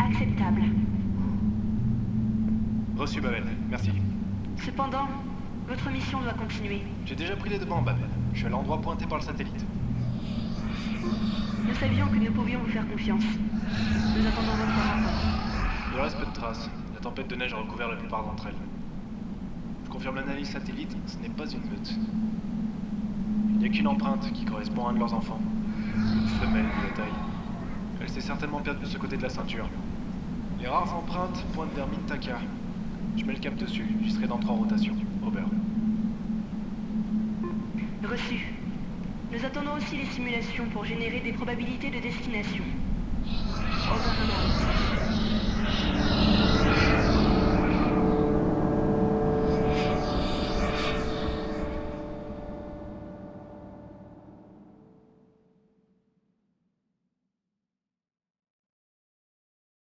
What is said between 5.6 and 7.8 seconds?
votre mission doit continuer. J'ai déjà pris les